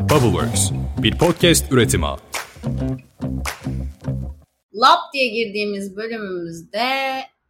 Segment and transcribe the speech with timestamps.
[0.00, 0.70] Bubbleworks,
[1.02, 2.06] bir podcast üretimi.
[4.74, 6.88] Lab diye girdiğimiz bölümümüzde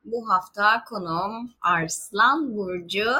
[0.04, 3.05] bu hafta konuğum Arslan Burcu.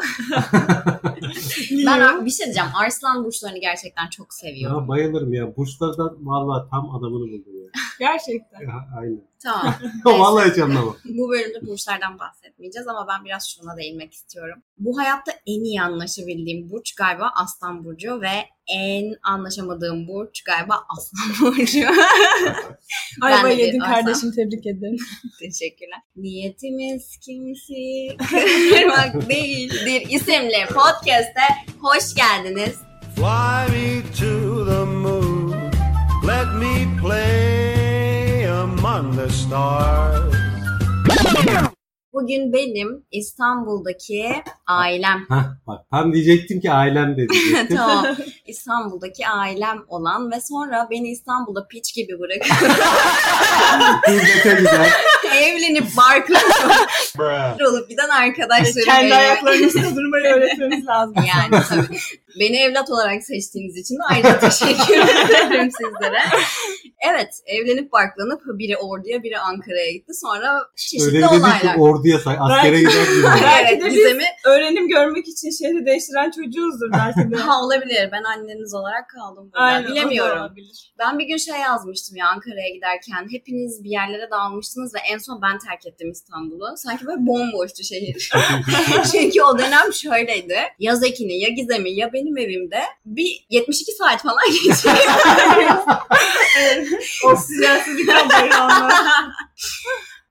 [1.87, 2.71] ben bir şey diyeceğim.
[2.75, 4.83] Arslan burçlarını gerçekten çok seviyorum.
[4.83, 5.57] Ya bayılırım ya.
[5.57, 7.60] Burçlardan valla tam adamını buldum.
[7.99, 8.61] Gerçekten.
[8.61, 9.31] ya aynen.
[9.43, 9.75] Tamam.
[10.05, 10.97] Vallahi hiç anlamam.
[11.05, 14.63] Bu bölümde burçlardan bahsetmeyeceğiz ama ben biraz şuna değinmek istiyorum.
[14.79, 18.33] Bu hayatta en iyi anlaşabildiğim burç galiba Aslan Burcu ve
[18.69, 21.81] en anlaşamadığım burç galiba Aslan Burcu.
[23.23, 24.97] De bir yedin kardeşim tebrik ederim.
[25.41, 25.99] Teşekkürler.
[26.17, 31.49] Niyetimiz kimsi kırmak değildir isimli podcast'e
[31.81, 32.79] hoş geldiniz.
[33.17, 35.51] Fly me to the moon.
[36.27, 37.60] Let me play
[38.81, 40.35] among the stars.
[42.13, 44.33] Bugün benim İstanbul'daki
[44.67, 47.77] ailem Hah bak tam diyecektim ki ailem de diyecektim.
[47.77, 48.07] tamam.
[48.47, 52.45] İstanbul'daki ailem olan ve sonra beni İstanbul'da piç gibi Gurbete
[54.61, 54.91] gider.
[55.41, 56.39] Evlenip barkla
[57.69, 58.85] olup giden arkadaşlarım.
[58.85, 61.15] Kendi ayaklarının üstünde durmayı öğretmemiz lazım.
[61.17, 61.99] Yani tabii.
[62.41, 64.95] Beni evlat olarak seçtiğiniz için de ayrıca teşekkür
[65.47, 66.19] ederim sizlere.
[67.11, 70.13] Evet, evlenip barklanıp biri orduya biri Ankara'ya gitti.
[70.15, 71.61] Sonra çeşitli Öyle dedi olaylar.
[71.61, 72.37] ki orduya say.
[72.41, 73.25] Askere gider gibi.
[73.25, 77.37] Belki evet, Gizem'i Öğrenim görmek için şehri değiştiren çocuğuzdur belki de.
[77.47, 78.09] ha, olabilir.
[78.13, 79.65] Ben anneniz olarak kaldım burada.
[79.65, 80.55] Aynen, Bilemiyorum.
[80.99, 83.27] Ben bir gün şey yazmıştım ya Ankara'ya giderken.
[83.31, 86.77] Hepiniz bir yerlere dağılmıştınız ve en son ben terk ettim İstanbul'u.
[86.77, 88.31] Sanki böyle bomboştu şehir.
[89.13, 90.59] Çünkü o dönem şöyleydi.
[90.79, 95.85] Yaz Ekin'i ya Gizem'i ya benim evimde bir 72 saat falan geçiriyoruz.
[97.25, 98.95] Oksijensiz bir kampanya anlar.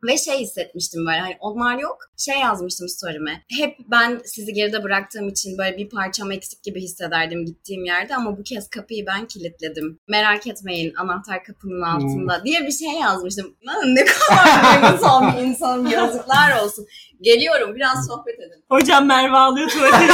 [0.04, 1.98] Ve şey hissetmiştim böyle hani onlar yok.
[2.18, 3.44] Şey yazmıştım story'me.
[3.58, 8.38] Hep ben sizi geride bıraktığım için böyle bir parçam eksik gibi hissederdim gittiğim yerde ama
[8.38, 10.00] bu kez kapıyı ben kilitledim.
[10.08, 13.56] Merak etmeyin anahtar kapının altında diye bir şey yazmıştım.
[13.68, 16.86] Lan ne kadar duygusal bir insanım yazıklar olsun.
[17.22, 18.64] Geliyorum biraz sohbet edin.
[18.70, 20.14] Hocam Merve ağlıyor tuvalete.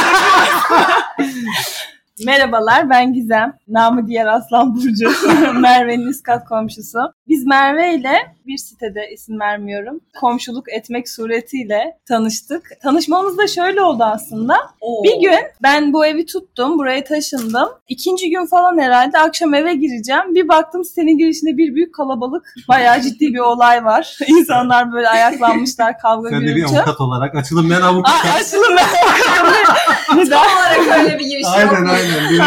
[2.24, 3.58] Merhabalar ben Gizem.
[3.68, 5.12] Namı diğer Aslan Burcu.
[5.60, 6.98] Merve'nin üst kat komşusu.
[7.28, 8.12] Biz Merve ile
[8.46, 10.00] bir sitede isim vermiyorum.
[10.20, 12.70] Komşuluk etmek suretiyle tanıştık.
[12.82, 14.56] Tanışmamız da şöyle oldu aslında.
[15.04, 17.68] Bir gün ben bu evi tuttum, buraya taşındım.
[17.88, 20.34] İkinci gün falan herhalde akşam eve gireceğim.
[20.34, 22.54] Bir baktım sitenin girişinde bir büyük kalabalık.
[22.68, 24.18] Bayağı ciddi bir olay var.
[24.28, 26.76] İnsanlar böyle ayaklanmışlar kavga Sen de bir şey gürültü.
[26.78, 28.30] avukat olarak açılım ben Aa, avukatım.
[28.40, 30.30] açılın ben avukatım.
[30.30, 32.30] Tam olarak öyle bir giriş aynen aynen.
[32.32, 32.40] Bir-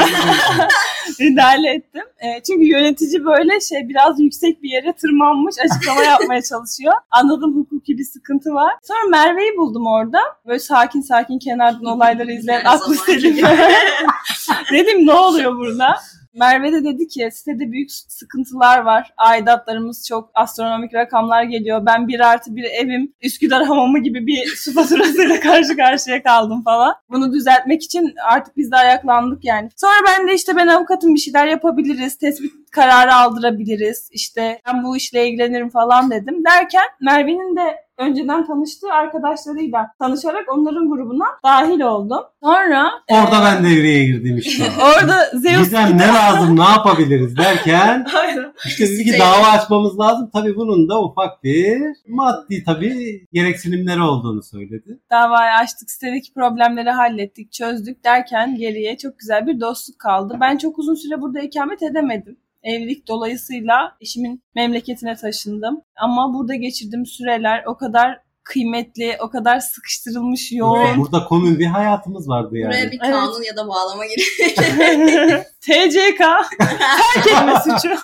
[1.19, 2.03] müdahale ettim.
[2.19, 6.93] E, çünkü yönetici böyle şey biraz yüksek bir yere tırmanmış açıklama yapmaya çalışıyor.
[7.11, 8.73] Anladım hukuki bir sıkıntı var.
[8.83, 10.19] Sonra Merve'yi buldum orada.
[10.47, 13.37] Böyle sakin sakin kenardan olayları izleyen aklı selim.
[14.71, 15.97] Dedim ne oluyor burada?
[16.33, 19.13] Merve de dedi ki sitede büyük sıkıntılar var.
[19.17, 21.85] Aidatlarımız çok astronomik rakamlar geliyor.
[21.85, 26.95] Ben bir artı bir evim Üsküdar hamamı gibi bir su faturasıyla karşı karşıya kaldım falan.
[27.09, 29.69] Bunu düzeltmek için artık biz de ayaklandık yani.
[29.75, 32.17] Sonra ben de işte ben avukatım bir şeyler yapabiliriz.
[32.17, 34.09] Tespit kararı aldırabiliriz.
[34.11, 36.45] İşte ben bu işle ilgilenirim falan dedim.
[36.45, 42.23] Derken Merve'nin de önceden tanıştığı arkadaşlarıyla tanışarak onların grubuna dahil oldum.
[42.43, 44.63] Sonra Orada e, ben devreye girdim işte.
[44.81, 48.53] Orada Zeus Gizem ne lazım ne yapabiliriz derken Aynen.
[48.65, 50.29] işte dedi ki dava açmamız lazım.
[50.33, 54.99] Tabii bunun da ufak bir maddi tabii gereksinimleri olduğunu söyledi.
[55.11, 60.37] davayı açtık, sitedeki problemleri hallettik, çözdük derken geriye çok güzel bir dostluk kaldı.
[60.41, 62.37] Ben çok uzun süre burada ikamet edemedim.
[62.63, 65.81] Evlilik dolayısıyla eşimin memleketine taşındım.
[65.95, 70.97] Ama burada geçirdiğim süreler o kadar kıymetli, o kadar sıkıştırılmış yoğun.
[70.97, 72.69] Burada komün bir hayatımız vardı yani.
[72.71, 73.13] Buraya bir Evet.
[73.15, 75.43] kanun ya da bağlama giriyor.
[75.61, 76.17] TCK
[76.57, 77.95] terk etme suçu.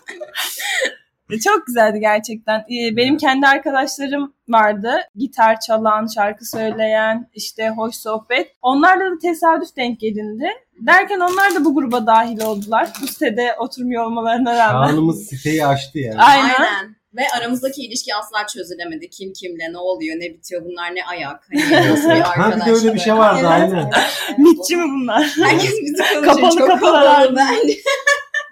[1.31, 2.59] E, Çok güzeldi gerçekten.
[2.59, 4.97] Ee, Benim kendi arkadaşlarım vardı.
[5.15, 8.51] Gitar çalan, şarkı söyleyen, işte hoş sohbet.
[8.61, 10.47] Onlarla da tesadüf denk gelindi.
[10.79, 12.89] Derken onlar da bu gruba dahil oldular.
[13.01, 14.87] Bu sitede oturmuyor olmalarına rağmen.
[14.87, 16.21] Şanımız siteyi açtı yani.
[16.21, 16.95] Aynen.
[17.15, 19.09] Ve aramızdaki ilişki asla çözülemedi.
[19.09, 22.61] Kim kimle ne oluyor, ne bitiyor, bunlar ne ayak, hani nasıl bir Ha arkadaş.
[22.61, 23.51] bir de öyle bir şey vardı Evet.
[23.51, 23.91] aynen.
[24.37, 25.33] Mitçi mi bunlar?
[25.43, 26.23] Herkes bizi konuşuyor.
[26.25, 27.37] Kapalı Çok kapılar kapalı.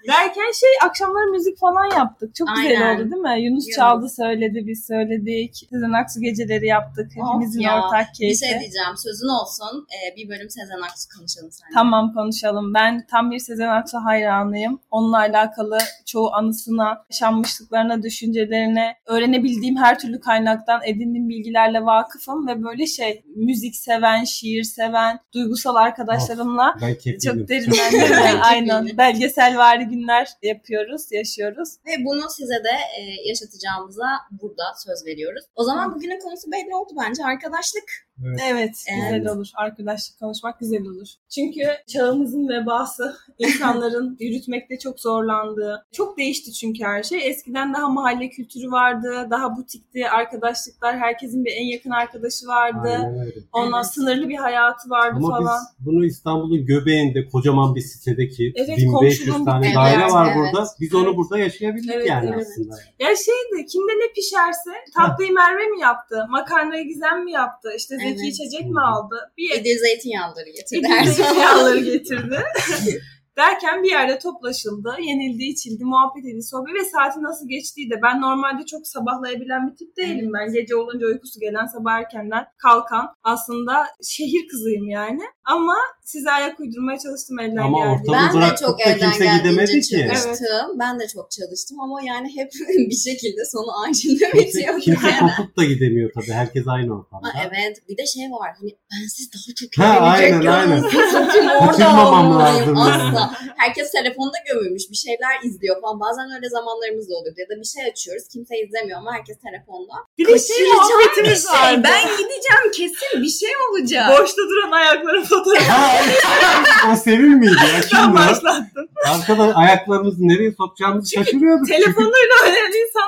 [0.08, 2.36] Derken şey akşamları müzik falan yaptık.
[2.36, 2.96] Çok güzel Aynen.
[2.96, 3.42] oldu değil mi?
[3.46, 3.76] Yunus Yunus.
[3.76, 5.56] çaldı söyledi biz söyledik.
[5.70, 7.12] Sezen Aksu geceleri yaptık.
[7.16, 8.38] Hepimizin Of ya, ortak Bir keyfi.
[8.40, 8.96] şey diyeceğim.
[9.04, 9.88] Sözün olsun.
[9.94, 11.74] Ee, bir bölüm Sezen Aksu konuşalım seninle.
[11.74, 12.74] Tamam konuşalım.
[12.74, 14.80] Ben tam bir Sezen Aksu hayranıyım.
[14.92, 22.86] Onunla alakalı çoğu anısına, yaşanmışlıklarına, düşüncelerine, öğrenebildiğim her türlü kaynaktan edindiğim bilgilerle vakıfım ve böyle
[22.88, 27.20] şey müzik seven, şiir seven, duygusal arkadaşlarımla Ben kefilim.
[27.20, 28.40] çok derinlendim.
[28.42, 28.98] Aynen.
[28.98, 31.70] Belgesel vari günler yapıyoruz, yaşıyoruz.
[31.86, 35.46] Ve bunu size de e, yaşatacağımıza burada söz veriyoruz.
[35.56, 37.26] O zaman bugünün konusu belli oldu bence.
[37.26, 37.84] Arkadaşlık.
[38.22, 38.74] Evet, Evet.
[38.88, 39.48] güzel olur.
[39.56, 41.08] Arkadaşlık konuşmak güzel olur.
[41.36, 45.86] Çünkü çağımızın vebası insanların yürütmekte çok zorlandığı.
[45.92, 47.30] Çok değişti çünkü her şey.
[47.30, 52.90] Eskiden daha mahalle kültürü vardı, daha butikti, arkadaşlıklar, herkesin bir en yakın arkadaşı vardı.
[52.90, 53.32] Aynen.
[53.54, 53.94] Ondan Evet.
[53.94, 55.60] sınırlı bir hayatı vardı Ama falan.
[55.80, 60.26] biz bunu İstanbul'un göbeğinde kocaman bir sitedeki Evet, 1500 komşunun tane bir- daire Evet, var
[60.28, 60.36] evet.
[60.38, 60.68] burada.
[60.80, 61.18] Biz onu Evet.
[61.18, 62.48] burada yaşayabildik Evet, yani evet.
[62.52, 62.76] aslında.
[63.00, 68.22] Ya şeydi, kimde ne pişerse, tatlıyı Merve mi yaptı, makarnayı Gizem mi yaptı, işte Zeki
[68.24, 68.34] Evet.
[68.34, 69.16] içecek mi aldı?
[69.38, 71.34] Bir Bir de zeytinyağları getirdi zaman.
[71.42, 72.40] yağları getirdi.
[73.38, 78.22] Derken bir yerde toplaşıldı, yenildi, içildi, muhabbet edildi, sohbet ve saati nasıl geçtiği de ben
[78.22, 80.54] normalde çok sabahlayabilen bir tip değilim ben.
[80.54, 85.22] Gece olunca uykusu gelen, sabah erkenden kalkan aslında şehir kızıyım yani.
[85.46, 89.50] Ama size ayak uydurmaya çalıştım elden Ama ortalığı Ben de çok da elden kimse geldiğince
[89.50, 89.98] gidemedi ki.
[89.98, 90.68] çalıştım.
[90.80, 92.50] Ben de çok çalıştım ama yani hep
[92.90, 94.80] bir şekilde sonu acilde Kimse, bitiyordu.
[94.80, 95.32] kimse yani.
[95.38, 96.32] kopup da gidemiyor tabii.
[96.32, 97.28] Herkes aynı ortamda.
[97.28, 100.80] Aa, evet bir de şey var hani bensiz daha çok Ha, aynen, aynen.
[101.12, 103.23] Sakın orada olmalıyım lazım
[103.58, 106.00] Herkes telefonda gömülmüş bir şeyler izliyor falan.
[106.00, 107.36] Bazen öyle zamanlarımız da oluyor.
[107.38, 109.94] Ya da bir şey açıyoruz kimse izlemiyor ama herkes telefonda.
[110.18, 111.60] Bir de şey muhabbetimiz şey.
[111.60, 111.82] vardı.
[111.84, 114.06] Ben gideceğim kesin bir şey olacak.
[114.12, 117.82] Boşta duran ayakların fotoğrafı Ha, o Sevil miydi ya?
[117.82, 118.88] Kim ben başlattım.
[119.06, 121.68] Arkada ayaklarımızı nereye sokacağımızı şaşırıyorduk.
[121.68, 122.36] Telefonlarıyla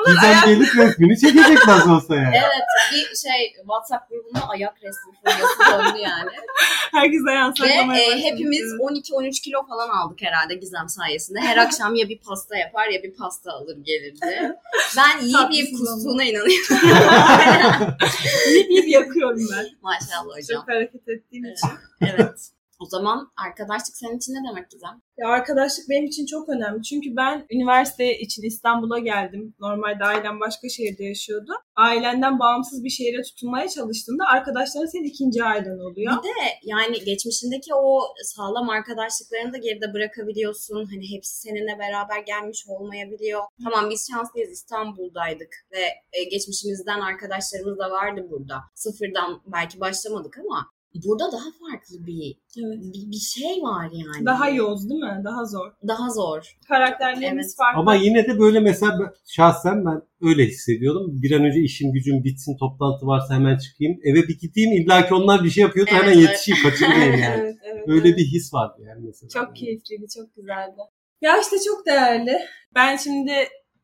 [0.08, 0.46] Gizem ayak...
[0.46, 2.36] gelip resmini çekecek nasıl olsa yani.
[2.36, 6.30] Evet bir şey WhatsApp grubunda ayak resmi furyası döndü yani.
[6.92, 8.22] Herkes ayağını Ve saklamaya e, başladı.
[8.24, 11.40] hepimiz 12-13 kilo falan aldık herhalde Gizem sayesinde.
[11.40, 14.56] Her akşam ya bir pasta yapar ya bir pasta alır gelirdi.
[14.98, 16.52] Ben yiyip yiyip Tatlısın kustuğuna inanıyorum.
[18.50, 19.66] Yiyip yiyip yakıyorum ben.
[19.82, 20.62] Maşallah hocam.
[20.62, 21.58] Çok hareket ettiğim Evet.
[21.58, 21.70] için.
[22.02, 22.50] Evet.
[22.80, 25.02] O zaman arkadaşlık senin için ne demek Gizem?
[25.18, 26.84] Ya arkadaşlık benim için çok önemli.
[26.84, 29.56] Çünkü ben üniversite için İstanbul'a geldim.
[29.60, 31.52] Normalde ailem başka şehirde yaşıyordu.
[31.76, 36.14] Ailenden bağımsız bir şehre tutunmaya çalıştığında arkadaşların senin ikinci ailen oluyor.
[36.24, 40.86] Bir de yani geçmişindeki o sağlam arkadaşlıklarını da geride bırakabiliyorsun.
[40.92, 43.42] Hani hepsi seninle beraber gelmiş olmayabiliyor.
[43.64, 45.84] Tamam biz şanslıyız İstanbul'daydık ve
[46.14, 48.58] e, geçmişimizden arkadaşlarımız da vardı burada.
[48.76, 50.75] Sıfırdan belki başlamadık ama
[51.06, 52.80] burada daha farklı bir Evet.
[52.94, 54.26] bir, bir şey var yani.
[54.26, 55.22] Daha yoz değil mi?
[55.26, 55.72] Daha zor.
[55.88, 56.58] Daha zor.
[56.68, 57.56] Karakterlerimiz Evet.
[57.58, 57.80] farklı.
[57.80, 61.22] Ama yine de böyle mesela ben- şahsen ben öyle hissediyordum.
[61.22, 64.00] Bir an önce işim gücüm bitsin, toplantı varsa hemen çıkayım.
[64.04, 66.30] Eve bir gideyim illa ki onlar bir şey yapıyordu Evet, hemen evet.
[66.30, 67.42] yetişeyim, kaçırmayayım yani.
[67.42, 68.18] Evet, evet, Öyle evet.
[68.18, 69.30] bir his vardı yani mesela.
[69.30, 70.82] Çok keyifliydi, çok güzeldi.
[71.22, 72.38] Ya işte çok değerli.
[72.76, 73.32] Ben şimdi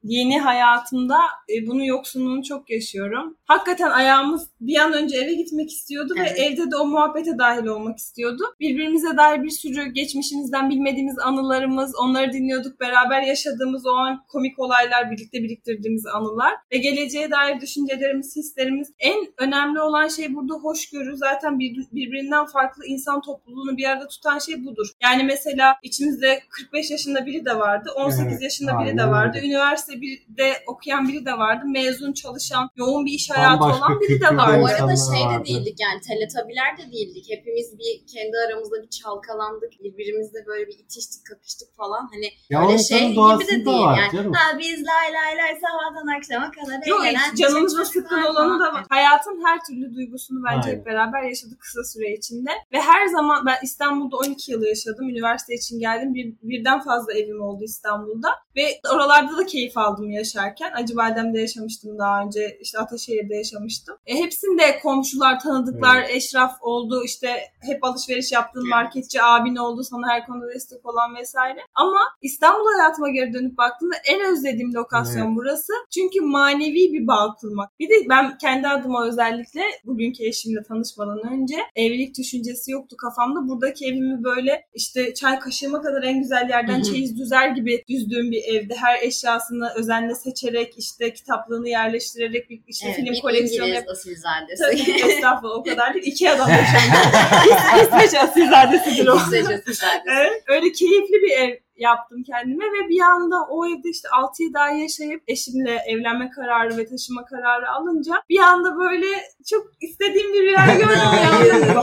[0.04, 1.18] yeni hayatımda
[1.50, 3.38] e, bunun yoksunluğunu çok yaşıyorum.
[3.46, 6.40] Hakikaten ayağımız bir an önce eve gitmek istiyordu Evet.
[6.40, 8.44] ve evde de o muhabbete dahil olmak istiyordu.
[8.60, 12.80] Birbirimize dair bir sürü geçmişimizden bilmediğimiz anılarımız, onları dinliyorduk.
[12.80, 18.94] Beraber yaşadığımız o an komik olaylar, birlikte biriktirdiğimiz anılar ve geleceğe dair düşüncelerimiz, hislerimiz.
[19.00, 21.18] En önemli olan şey burada hoşgörü.
[21.18, 24.88] Zaten bir, birbirinden farklı insan topluluğunu bir arada tutan şey budur.
[25.04, 29.91] Yani mesela içimizde 45 yaşında biri de vardı, 18 Evet, yaşında biri de vardı, üniversite
[30.02, 34.22] bir de okuyan biri de vardı, mezun çalışan, yoğun bir iş hayatı Bambaşka olan biri
[34.22, 34.62] de vardı.
[34.62, 37.26] Bu arada şey de değildik yani teletabiler de değildik.
[37.30, 39.72] Hepimiz bir kendi aramızda bir çalkalandık.
[39.84, 42.10] Birbirimizle böyle bir itiştik kakıştık falan.
[42.14, 43.80] Hani Ya öyle şey gibi de değil.
[43.80, 44.34] var yani, canım.
[44.34, 48.86] ha, biz lay lay lay sabahtan akşama kadar Yok eğlenen canımızda sıkkın olanı da var.
[48.90, 50.80] Hayatın her türlü duygusunu bence Aynen.
[50.80, 52.52] hep beraber yaşadık kısa süre içinde.
[52.74, 55.10] Ve her zaman ben İstanbul'da 12 yıl yaşadım.
[55.10, 56.14] Üniversite için geldim.
[56.14, 58.30] Bir, birden fazla evim oldu İstanbul'da.
[58.56, 60.72] Ve oralarda da keyif aldım yaşarken.
[60.76, 62.58] Acıbadem'de yaşamıştım daha önce.
[62.62, 63.96] İşte Ataşehir'de yaşamıştım.
[64.06, 67.04] E, hepsinde komşular, tanıdıklar, eşraf oldu.
[67.06, 67.30] İşte
[67.62, 69.84] hep alışveriş yaptığın marketçi abin oldu.
[69.84, 71.60] Sana her konuda destek olan vesaire.
[71.76, 75.36] Ama İstanbul hayatıma geri dönüp baktığımda en özlediğim lokasyon Evet.
[75.36, 75.74] burası.
[75.94, 77.80] Çünkü manevi bir bağ kurmak.
[77.80, 83.48] Bir de ben kendi adıma özellikle bugünkü eşimle tanışmadan önce evlilik düşüncesi yoktu kafamda.
[83.48, 88.44] Buradaki evimi böyle işte çay kaşığıma kadar en güzel yerden çeyiz düzer gibi düzdüğüm bir
[88.44, 88.76] evde.
[88.76, 94.64] Her eşyasını özenle seçerek işte kitaplığını yerleştirerek bir işte Evet, film bir koleksiyonu İngiliz asilzadesi.
[94.64, 96.06] Tabii estağfurullah o kadar değil.
[96.06, 97.84] Ikea'dan yaşamış.
[97.84, 99.18] İsveç asilzadesidir o.
[99.18, 99.86] İsveç asilzadesi.
[100.08, 104.82] Evet, öyle keyifli bir ev yaptım kendime ve bir anda o evde işte 6-7 ay
[104.82, 109.08] yaşayıp eşimle evlenme kararı ve taşıma kararı alınca bir anda böyle
[109.50, 110.90] çok istediğim bir rüya gördüm.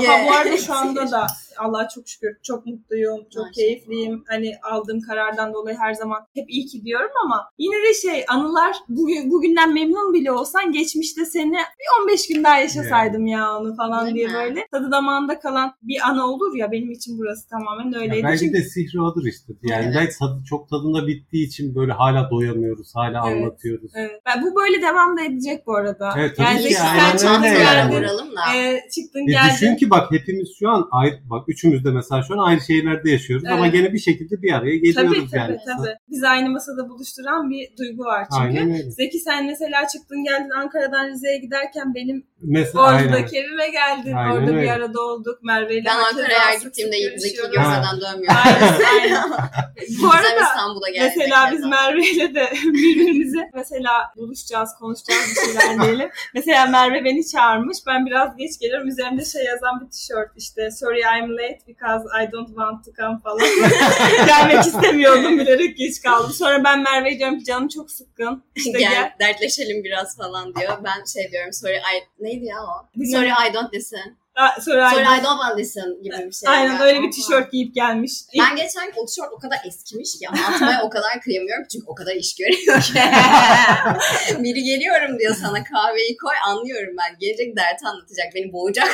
[0.03, 0.09] Ya.
[0.09, 1.27] Ha, bu arada şu anda da
[1.59, 3.53] Allah'a çok şükür çok mutluyum, çok Maşallah.
[3.53, 4.25] keyifliyim.
[4.29, 8.77] Hani aldığım karardan dolayı her zaman hep iyi ki diyorum ama yine de şey anılar
[8.89, 14.05] bugün bugünden memnun bile olsan geçmişte seni bir 15 gün daha yaşasaydım ya onu falan
[14.05, 14.33] Değil diye mi?
[14.35, 18.25] böyle tadı damağında kalan bir ana olur ya benim için burası tamamen Ya öyleydi.
[18.25, 19.53] belki Çünkü de sihri odur işte.
[19.63, 19.95] Yani Evet.
[19.97, 23.37] belki tadı, çok tadında bittiği için böyle hala doyamıyoruz, hala Evet.
[23.43, 23.93] anlatıyoruz.
[23.95, 24.11] Evet.
[24.43, 26.15] Bu böyle devam da edecek bu arada.
[26.19, 27.59] Evet, tabii yani ki çıktın yani.
[27.59, 27.97] geldin.
[27.97, 28.55] vuralım da.
[28.57, 29.51] E, çıktın E geldin.
[29.55, 33.11] düşün ki bak hepimiz şu an ayrı, bak üçümüz de mesela şu an aynı şehirlerde
[33.11, 33.73] yaşıyoruz ama Evet.
[33.73, 35.59] gene bir şekilde bir araya geliyoruz Tabii tabii yani.
[35.79, 35.95] tabii.
[36.11, 38.59] Bizi aynı masada buluşturan bir duygu var çünkü.
[38.59, 38.91] Aynen öyle.
[38.91, 43.09] Zeki sen mesela çıktın geldin Ankara'dan Rize'ye giderken benim Mesela aynen.
[43.09, 44.13] Ordu'daki evime geldin.
[44.13, 44.73] Aynen Orada bir öyle.
[44.73, 45.39] arada olduk.
[45.43, 48.37] Merve ile Ben Ankara'ya gittiğimde Zeki görmeden dönmüyorum.
[48.45, 49.31] Aynen, aynen.
[49.31, 51.13] Bu Bu arada İstanbul'a geldik.
[51.17, 56.11] Mesela biz Merve ile de birbirimize mesela buluşacağız, konuşacağız bir şeyler diyelim.
[56.35, 57.79] Mesela Merve beni çağırmış.
[57.87, 58.89] Ben biraz geç geliyorum.
[58.89, 60.71] Üzerimde şey yazan bir tişört işte.
[60.71, 63.41] Sorry I'm late because I don't want to come falan.
[64.27, 66.31] Gelmek istemiyordum bilerek geç kaldım.
[66.33, 68.43] Sonra ben Merve'ye diyorum ki canım çok sıkkın.
[68.55, 69.13] İşte gel, gel.
[69.21, 70.73] dertleşelim biraz falan diyor.
[70.85, 72.75] Ben şey diyorum sorry I neydi ya o?
[73.13, 74.17] Sorry I don't listen.
[74.39, 76.49] Sonra Sorry aynen, I don't want listen gibi bir şey.
[76.49, 76.85] aynen galiba.
[76.85, 78.13] öyle bir tişört giyip gelmiş.
[78.39, 81.95] Ben geçen o tişört o kadar eskimiş ki ama atmaya o kadar kıyamıyorum çünkü o
[81.95, 82.93] kadar iş görüyor ki.
[84.45, 87.19] Biri geliyorum diyor sana kahveyi koy anlıyorum ben.
[87.19, 88.89] Gelecek derti anlatacak beni boğacak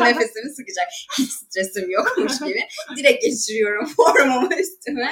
[0.00, 0.88] nefesimi sıkacak.
[1.18, 2.60] Hiç stresim yokmuş gibi.
[2.96, 5.10] Direkt geçiriyorum formumu üstüme.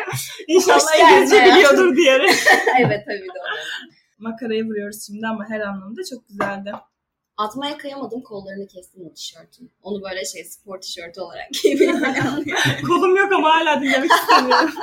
[0.48, 2.34] İnşallah İngilizce biliyordur diyerek.
[2.80, 3.90] evet tabii de o dönem.
[4.18, 6.72] Makarayı vuruyoruz şimdi ama her anlamda çok güzeldi.
[7.36, 9.70] Atmaya kıyamadım kollarını kestim o tişörtün.
[9.82, 11.92] Onu böyle şey spor tişörtü olarak giymeyi.
[12.86, 14.74] Kolum yok ama hala dinlemek istemiyorum.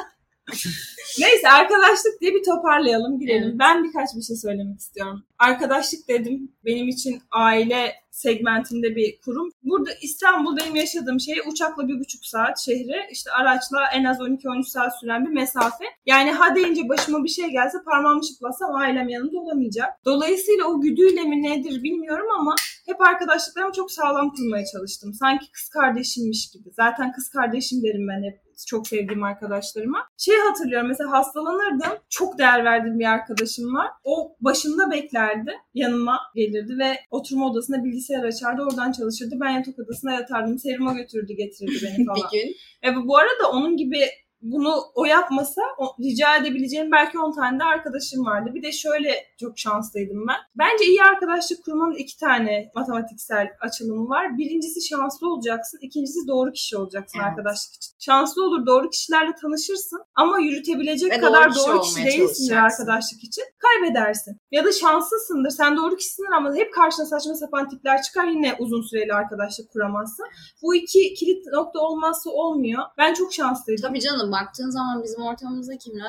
[1.20, 3.50] Neyse arkadaşlık diye bir toparlayalım girelim.
[3.50, 3.60] Evet.
[3.60, 5.24] Ben birkaç bir şey söylemek istiyorum.
[5.40, 9.50] Arkadaşlık dedim benim için aile segmentinde bir kurum.
[9.64, 14.64] Burada İstanbul benim yaşadığım şey uçakla bir buçuk saat şehre işte araçla en az 12-13
[14.64, 15.86] saat süren bir mesafe.
[16.06, 19.90] Yani ha deyince başıma bir şey gelse parmağımı şıklasam ailem yanımda olamayacak.
[20.06, 22.56] Dolayısıyla o güdüyle mi nedir bilmiyorum ama
[22.86, 25.14] hep arkadaşlıklarımı çok sağlam kurmaya çalıştım.
[25.14, 26.70] Sanki kız kardeşimmiş gibi.
[26.72, 30.08] Zaten kız kardeşim derim ben hep çok sevdiğim arkadaşlarıma.
[30.18, 31.98] Şey hatırlıyorum mesela hastalanırdım.
[32.10, 33.88] Çok değer verdiğim bir arkadaşım var.
[34.04, 35.52] O başımda beklerdi.
[35.74, 38.62] Yanıma gelirdi ve oturma odasında bilgisayar açardı.
[38.62, 39.36] Oradan çalışırdı.
[39.42, 40.60] Ben yatak odasına yatardım.
[40.60, 42.18] Seruma götürdü getirirdi beni falan.
[42.34, 42.56] bir gün
[42.96, 44.00] bu bu arada onun gibi
[44.44, 48.50] bunu o yapmasa o, rica edebileceğim belki 10 tane de arkadaşım vardı.
[48.54, 50.36] Bir de şöyle çok şanslıydım ben.
[50.56, 54.38] Bence iyi arkadaşlık kurmanın iki tane matematiksel açılımı var.
[54.38, 55.80] Birincisi şanslı olacaksın.
[55.82, 57.30] ikincisi doğru kişi olacaksın Evet.
[57.30, 57.94] arkadaşlık için.
[58.00, 63.24] Şanslı olur doğru kişilerle tanışırsın ama yürütebilecek Ve doğru kadar kişi doğru kişi değilsindir arkadaşlık
[63.24, 63.44] için.
[63.60, 64.38] Kaybedersin.
[64.52, 65.50] Ya da şanslısındır.
[65.50, 70.26] Sen doğru kişisindir ama hep karşına saçma sapan tipler çıkar yine uzun süreli arkadaşlık kuramazsın.
[70.62, 72.84] Bu iki kilit nokta olmazsa olmuyor.
[72.98, 73.88] Ben çok şanslıydım.
[73.88, 76.08] Tabii canım baktığın zaman bizim ortamımızda kimler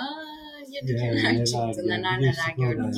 [0.72, 2.94] girdi kimler neler çıktı neler neler gördük.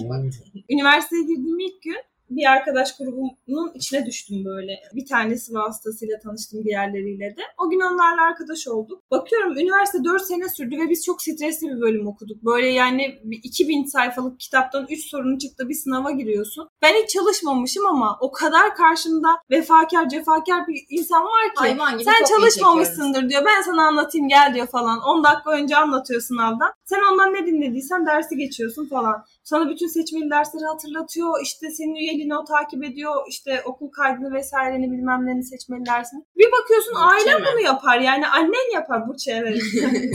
[0.70, 4.72] Üniversiteye girdiğim ilk gün bir arkadaş grubunun içine düştüm böyle.
[4.94, 7.42] Bir tanesi vasıtasıyla tanıştım diğerleriyle de.
[7.58, 9.02] O gün onlarla arkadaş olduk.
[9.10, 12.44] Bakıyorum üniversite 4 sene sürdü ve biz çok stresli bir bölüm okuduk.
[12.44, 16.68] Böyle yani bir 2000 sayfalık kitaptan 3 sorun çıktı bir sınava giriyorsun.
[16.82, 21.54] Ben hiç çalışmamışım ama o kadar karşımda vefakar cefakar bir insan var ki.
[21.56, 23.42] Hayvan gibi Sen çalışmamışsındır diyor.
[23.46, 25.00] Ben sana anlatayım gel diyor falan.
[25.00, 26.72] 10 dakika önce anlatıyor sınavdan.
[26.84, 29.24] Sen ondan ne dinlediysen dersi geçiyorsun falan.
[29.44, 31.42] Sana bütün seçmeli dersleri hatırlatıyor.
[31.42, 33.14] İşte senin üyeliğini o takip ediyor.
[33.28, 36.20] İşte okul kaydını vesaireni bilmem neni seçmeli dersini.
[36.36, 37.46] Bir bakıyorsun Burçe ailen mi?
[37.52, 37.98] bunu yapar.
[38.00, 39.58] Yani annen yapar Burçe evet.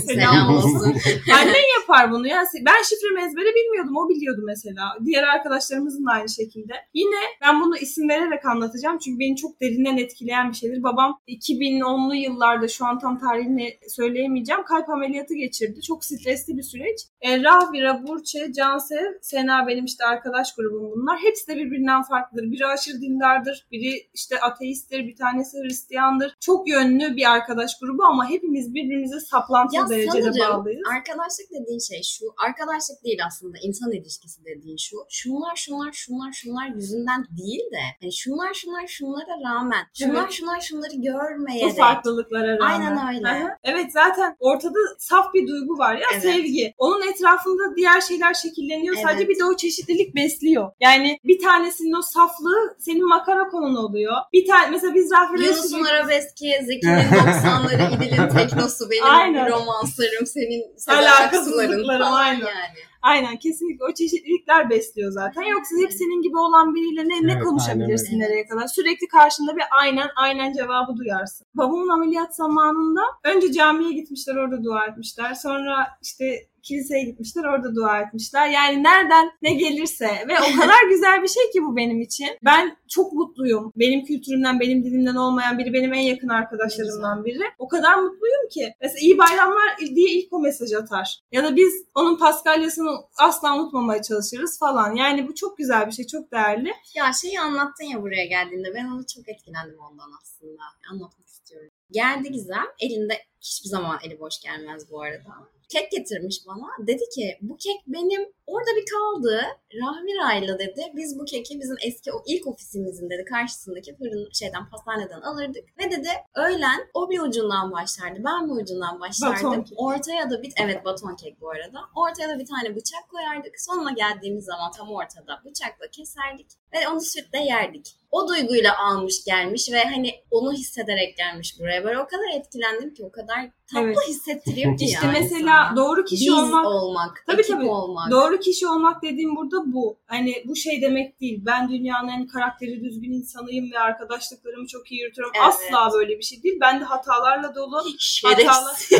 [0.08, 0.96] Selam olsun.
[1.34, 2.28] Annen yapar bunu.
[2.28, 3.98] Yani ben şifremi ezbere bilmiyordum.
[3.98, 4.84] O biliyordu mesela.
[5.06, 6.74] Diğer arkadaşlarımızın da aynı şekilde.
[6.94, 8.98] Yine ben bunu isim vererek anlatacağım.
[8.98, 10.84] Çünkü beni çok derinden etkileyen bir şeydir.
[10.84, 14.64] Babam 2010'lu yıllarda şu an tam tarihini söyleyemeyeceğim.
[14.64, 15.82] Kalp ameliyatı geçirdi.
[15.82, 17.00] Çok stresli bir süreç.
[17.22, 21.20] E, Rahvira, Burçe, Cansev, Sena benim işte arkadaş grubum bunlar.
[21.20, 21.58] Hepsi de
[21.92, 22.52] birbirinden farklıdır.
[22.52, 23.68] Biri aşırı dindardır.
[23.72, 25.08] Biri işte ateisttir.
[25.08, 26.38] Bir tanesi Hristiyandır.
[26.40, 30.82] Çok yönlü bir arkadaş grubu ama hepimiz birbirimize saplantılı Ya derecede sanırım bağlıyız.
[30.98, 32.26] arkadaşlık dediğin şey şu.
[32.48, 34.98] Arkadaşlık değil aslında insan ilişkisi dediğin şu.
[35.10, 40.32] Şunlar şunlar şunlar şunlar yüzünden değil de hani şunlar şunlar şunlara rağmen şunlar Evet.
[40.32, 42.86] şunlar şunları Bu görmeyerek farklılıklara rağmen.
[42.88, 43.28] Aynen öyle.
[43.30, 43.58] Aha.
[43.64, 46.24] Evet zaten ortada saf bir duygu var ya Evet.
[46.24, 46.74] sevgi.
[46.78, 48.96] Onun etrafında diğer şeyler şekilleniyor.
[48.96, 49.06] Evet.
[49.08, 50.72] Sadece bir de o çeşitlilik besliyor.
[50.80, 51.40] Yani bir
[51.82, 54.14] tanesinin o saflığı senin makara konun oluyor.
[54.34, 59.50] Bir tane mesela biz Rafet'e Yunus'un arabeski, Zeki'nin 90'ları, İdil'in teknosu, benim Aynen.
[59.50, 62.40] romanslarım, senin Aksu'ların falan aynen.
[62.40, 62.78] yani.
[63.02, 65.42] Aynen kesinlikle o çeşitlilikler besliyor zaten.
[65.42, 68.68] Yoksa hep senin gibi olan biriyle ne, ne Evet, konuşabilirsin aynen nereye kadar?
[68.68, 71.48] Sürekli karşında bir aynen aynen cevabı duyarsın.
[71.54, 75.34] Babamın ameliyat zamanında önce camiye gitmişler orada dua etmişler.
[75.34, 76.26] Sonra işte
[76.64, 78.50] kiliseye gitmişler orada dua etmişler.
[78.50, 82.28] Yani nereden ne gelirse ve o kadar güzel bir şey ki bu benim için.
[82.46, 83.74] Ben çok mutluyum.
[83.76, 87.44] Benim kültürümden, benim dilimden olmayan biri benim en yakın arkadaşlarımdan biri.
[87.60, 88.74] O kadar mutluyum ki.
[88.82, 91.20] Mesela iyi bayramlar diye ilk o mesaj atar.
[91.32, 94.96] Ya da biz onun paskalyasını asla unutmamaya çalışırız falan.
[94.96, 96.72] Yani bu çok güzel bir şey, çok değerli.
[96.96, 100.62] Ya şeyi anlattın ya buraya geldiğinde ben ona çok etkilendim ondan aslında.
[100.92, 101.70] Anlatmak istiyorum.
[101.92, 102.66] Geldi Gizem.
[102.80, 105.30] Elinde hiçbir zaman eli boş gelmez bu arada.
[105.70, 106.88] Kek getirmiş bana.
[106.88, 109.42] Dedi ki bu kek benim orada bir kaldı.
[109.74, 110.82] Rahmi Ray'la dedi.
[110.96, 115.64] Biz bu keki bizim eski o ilk ofisimizin dedi karşısındaki fırın şeyden pastaneden alırdık.
[115.80, 118.20] Ve dedi öğlen o bir ucundan başlardı.
[118.26, 119.52] Ben bir ucundan başlardım.
[119.52, 119.80] Baton kek.
[119.80, 121.80] Ortaya da bir evet baton kek bu arada.
[121.96, 123.62] Ortaya da bir tane bıçak koyardık.
[123.62, 127.96] Sonuna geldiğimiz zaman tam ortada bıçakla keserdik ve onu sütle yerdik.
[128.12, 131.84] O duyguyla almış gelmiş ve hani onu hissederek gelmiş buraya.
[131.84, 133.31] Böyle o kadar etkilendim ki o kadar
[133.74, 133.98] tatlı Evet.
[134.08, 135.76] hissettiriyor ki İşte ya mesela insana.
[135.76, 137.70] doğru kişi Biz olmak olmak, Tabii, ekip tabii.
[137.70, 138.12] olmak.
[138.12, 139.98] Doğru kişi olmak dediğim burada bu.
[140.08, 141.42] Hani bu şey demek değil.
[141.46, 145.34] Ben dünyanın en karakteri düzgün insanıyım ve arkadaşlıklarımı çok iyi yürütüyorum.
[145.36, 145.48] Evet.
[145.48, 146.58] Asla böyle bir şey değil.
[146.62, 149.00] Ben de hatalarla dolu, Şerefsiz.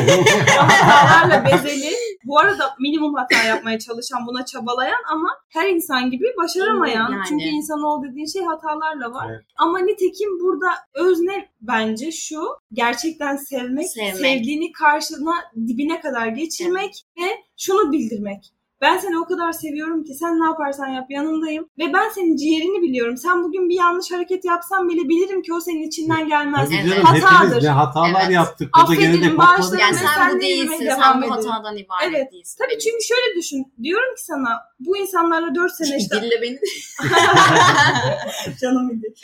[0.58, 1.92] hatalarla bezeli.
[2.24, 7.12] Bu arada minimum hata yapmaya çalışan, buna çabalayan ama her insan gibi başaramayan.
[7.12, 7.24] Yani.
[7.28, 9.30] Çünkü insanoğlu dediğin şey hatalarla var.
[9.30, 9.44] Evet.
[9.56, 12.42] Ama nitekim burada özne bence şu.
[12.72, 14.16] Gerçekten sevmek, Sevmek.
[14.16, 18.52] sevdiğini karşına dibine kadar geçirmek ve şunu bildirmek.
[18.82, 21.68] Ben seni o kadar seviyorum ki sen ne yaparsan yap yanındayım.
[21.78, 23.16] Ve ben senin ciğerini biliyorum.
[23.16, 26.68] Sen bugün bir yanlış hareket yapsan bile bilirim ki o senin içinden gelmez.
[26.72, 26.90] Evet.
[26.90, 27.44] canım Hatadır.
[27.46, 28.34] hepimiz ne hatalar Evet.
[28.34, 28.70] yaptık.
[28.74, 29.38] Gene de Affedin, kopmadık.
[29.58, 29.84] bağışlayın.
[29.84, 32.32] yani sen sen bu de değilsin, sen bu hatadan ibaret Evet.
[32.32, 32.56] değilsin.
[32.64, 33.72] Tabii çünkü şöyle düşün.
[33.82, 34.48] Diyorum ki sana
[34.80, 36.58] bu insanlarla 4 sene işte Dille beni.
[38.60, 39.14] canım idi.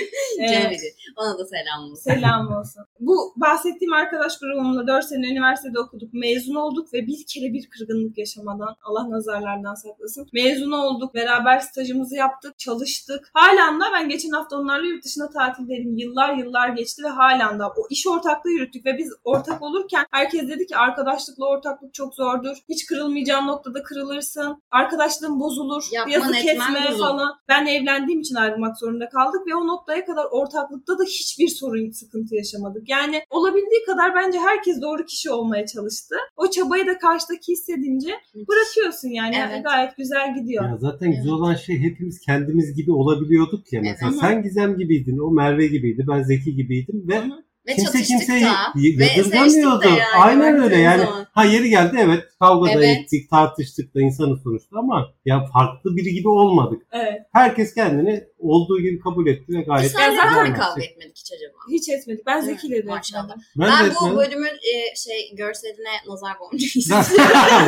[0.50, 0.94] Canım idi.
[1.16, 1.94] Ona da selam olsun.
[2.02, 2.84] Selam olsun.
[3.00, 6.14] Bu bahsettiğim arkadaş grubumla 4 sene üniversitede okuduk.
[6.14, 9.10] Mezun olduk ve bir kere bir kırgınlık yaşamadan Allah
[9.48, 10.28] nazarlardan saklasın.
[10.32, 11.14] Mezun olduk.
[11.14, 12.58] Beraber stajımızı yaptık.
[12.58, 13.30] Çalıştık.
[13.34, 15.96] Halen de ben geçen hafta onlarla yurt dışına tatildeydim.
[15.96, 20.48] Yıllar yıllar geçti ve halen de o iş ortaklığı yürüttük ve biz ortak olurken herkes
[20.48, 22.56] dedi ki arkadaşlıkla ortaklık çok zordur.
[22.68, 24.62] Hiç kırılmayacağın noktada kırılırsın.
[24.70, 25.88] Arkadaşlığın bozulur.
[25.92, 27.34] Yapman kesme falan.
[27.48, 32.34] Ben evlendiğim için ayrılmak zorunda kaldık ve o noktaya kadar ortaklıkta da hiçbir sorun, sıkıntı
[32.34, 32.88] yaşamadık.
[32.88, 36.16] Yani olabildiği kadar bence herkes doğru kişi olmaya çalıştı.
[36.36, 39.37] O çabayı da karşıdaki hissedince bırakıyorsun yani.
[39.48, 39.64] Evet.
[39.64, 40.64] Gayet güzel gidiyor.
[40.64, 44.10] Ya zaten güzel olan şey hepimiz kendimiz gibi olabiliyorduk ya mesela.
[44.10, 44.20] Evet.
[44.20, 47.47] Sen Gizem gibiydin, o Merve gibiydi, ben Zeki gibiydim ve Hı hı.
[47.68, 48.54] Ve kimse kimseyi da.
[48.74, 49.88] Yadırgamıyordu.
[49.88, 51.00] yani Aynen öyle yani.
[51.04, 51.26] zaman.
[51.32, 52.98] Ha yeri geldi evet kavga da Evet.
[52.98, 56.82] ettik, tartıştık da insanı sonuçta ama ya farklı biri gibi olmadık.
[56.92, 57.20] Evet.
[57.32, 60.58] Herkes kendini olduğu gibi kabul etti ve Biz gayet neden olmuş.
[60.58, 61.58] kavga etmedik hiç acaba?
[61.72, 62.26] Hiç etmedik.
[62.26, 63.28] Ben Evet, Zeki'yle de maşallah.
[63.58, 64.16] Ben, Ben, de bu etmedim.
[64.16, 66.80] bölümün e, şey görseline nazar boncuğu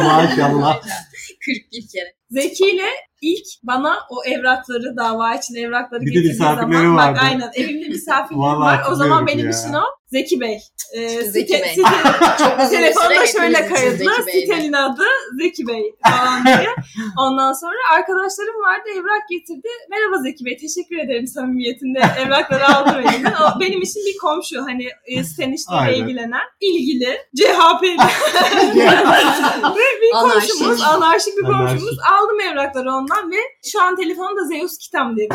[0.04, 0.82] Maşallah.
[1.46, 2.19] 41 kere.
[2.30, 2.88] Zeki'yle
[3.22, 7.16] ilk bana o evrakları, dava için evrakları Bir getirdiği zaman vardı.
[7.16, 8.82] bak aynen evimde misafirlerim var.
[8.90, 9.50] O zaman benim ya.
[9.50, 10.58] için o Zeki Bey.
[10.94, 11.74] Ee, Zeki site- Bey.
[11.74, 14.22] site- Çok uzun Telefonda şöyle Bey'le.
[14.32, 15.02] Sitenin adı
[15.42, 16.74] Zeki Bey falan diye.
[17.18, 19.68] Ondan sonra arkadaşlarım vardı evrak getirdi.
[19.90, 23.32] Merhaba Zeki Bey teşekkür ederim samimiyetinde evrakları aldım elimden.
[23.32, 25.94] O benim için bir komşu hani e, siten işleriyle Aynen.
[26.04, 27.96] ilgilenen ilgili CHP'li
[29.76, 30.50] ve bir Anarşik.
[30.50, 31.68] komşumuz anarşik bir Anarşik.
[31.78, 33.36] komşumuz aldım evrakları ondan ve
[33.72, 35.28] şu an telefonda Zeus Kitam diye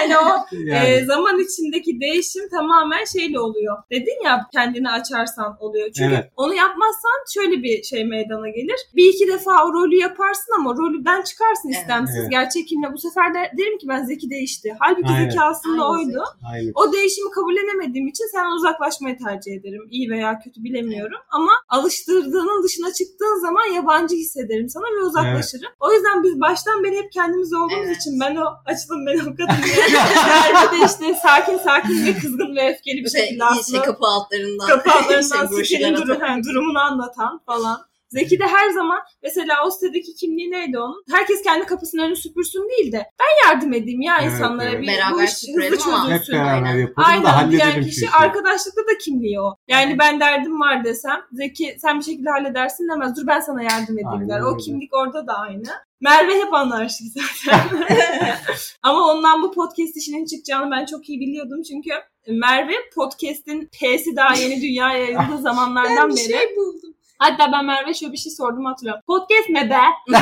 [0.00, 0.88] hani o yani.
[0.88, 3.76] e, zaman içindeki değişim tamamen şeyle oluyor.
[4.06, 5.86] Dedin ya kendini açarsan oluyor.
[5.96, 6.32] Çünkü Evet.
[6.36, 8.80] onu yapmazsan şöyle bir şey meydana gelir.
[8.96, 11.80] Bir iki defa o rolü yaparsın ama rolden çıkarsın Evet.
[11.80, 12.16] istemsiz.
[12.20, 12.30] Evet.
[12.30, 14.76] Gerçek kimle bu sefer de derim ki ben Zeki değişti.
[14.80, 15.30] Halbuki Aynen.
[15.30, 16.24] Zeki aslında Aynen oydu.
[16.52, 16.72] Aynen.
[16.74, 19.82] O değişimi kabullenemediğim için sen uzaklaşmayı tercih ederim.
[19.90, 21.18] İyi veya kötü bilemiyorum.
[21.30, 25.72] Ama alıştırdığının dışına çıktığın zaman yabancı hissederim sana ve uzaklaşırım.
[25.80, 27.96] O yüzden biz baştan beri hep kendimiz olduğumuz Evet.
[27.96, 29.62] için ben o açılım ben o kadın
[30.72, 34.66] diye işte sakin sakin ve kızgın ve öfkeli bir şekilde şey aslında kapı altlarından.
[34.66, 36.06] kapı altlarından şey, yaratan.
[36.06, 37.86] durum, durumunu anlatan falan.
[38.08, 41.04] Zeki de her zaman mesela o sitedeki kimliği neydi onun?
[41.10, 44.82] Herkes kendi kapısının önünü süpürsün değil de ben yardım edeyim ya Evet, insanlara evet.
[44.82, 46.34] bir Beraber bu iş süpürelim hızlı çözülsün.
[46.34, 46.78] beraber aynen.
[46.78, 48.10] yapalım da Aynen şu kişi işi.
[48.10, 49.54] arkadaşlıkta da kimliği o.
[49.68, 53.16] Yani ben derdim var desem Zeki sen bir şekilde halledersin demez.
[53.16, 54.40] Dur ben sana yardım edeyim Aynen der.
[54.40, 54.56] O öyle.
[54.58, 55.62] kimlik orada da aynı.
[56.00, 57.86] Merve hep anarşik zaten.
[58.82, 61.90] Ama ondan bu podcast işinin çıkacağını ben çok iyi biliyordum çünkü
[62.28, 66.32] Merve podcast'in P'si daha yeni dünyaya yayıldığı zamanlardan Ben bir beri.
[66.32, 66.85] şey buldum.
[67.18, 69.02] Hatta ben Merve şöyle bir şey sordum hatırlıyorum.
[69.06, 69.80] Podcast ne be?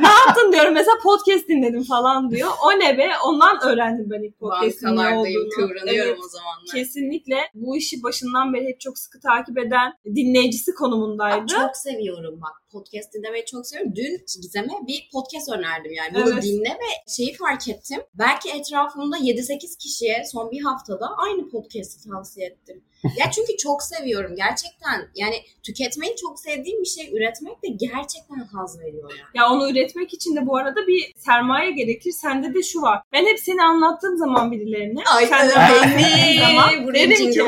[0.00, 2.50] ne yaptın diyorum mesela podcast dinledim falan diyor.
[2.66, 3.08] O ne be?
[3.26, 5.48] Ondan öğrendim ben ilk podcast'in ne olduğunu.
[5.56, 6.18] kıvranıyorum Evet.
[6.24, 6.66] o zamanlar.
[6.74, 11.46] Kesinlikle bu işi başından beri hep çok sıkı takip eden dinleyicisi konumundaydı.
[11.46, 12.62] Çok seviyorum bak.
[12.72, 13.96] Podcast dinlemeyi çok seviyorum.
[13.96, 16.14] Dün Gizem'e bir podcast önerdim yani.
[16.14, 16.42] Bunu Evet.
[16.42, 18.02] dinle ve şeyi fark ettim.
[18.14, 22.84] Belki etrafımda 7-8 kişiye son bir haftada aynı podcast'i tavsiye ettim.
[23.04, 25.08] Ya çünkü çok seviyorum gerçekten.
[25.14, 29.28] Yani tüketmeyi çok sevdiğim bir şey üretmek de gerçekten haz veriyor yani.
[29.34, 32.12] Ya onu üretmek için de bu arada bir sermaye gerekir.
[32.12, 33.02] Sende de şu var.
[33.12, 35.02] Ben hep seni anlattığım zaman birilerine.
[35.16, 37.42] Ay senden bahsettiğim zaman Buraya dedim ki.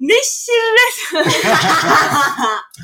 [0.00, 1.24] Ne şirret.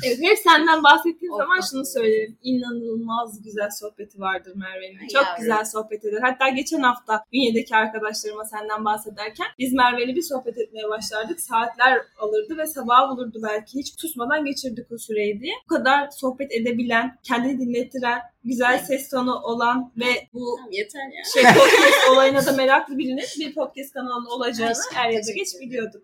[0.05, 2.37] evet, hep senden bahsettiğim zaman şunu söylerim.
[2.43, 5.07] İnanılmaz güzel sohbeti vardır Merve'nin.
[5.07, 5.39] Çok yavrum.
[5.39, 6.19] güzel sohbet eder.
[6.21, 11.39] Hatta geçen hafta Ünye'deki arkadaşlarıma senden bahsederken biz Merve'yle bir sohbet etmeye başlardık.
[11.41, 13.79] Saatler alırdı ve sabah bulurdu belki.
[13.79, 15.53] Hiç tutmadan geçirdik o süreyi diye.
[15.65, 18.85] Bu kadar sohbet edebilen, kendini dinlettiren, güzel Evet.
[18.87, 21.23] ses tonu olan ve bu Tamam, yeter ya.
[21.33, 26.03] şey podcast olayına da meraklı birinin bir podcast kanalının olacağını er ya da geç biliyorduk.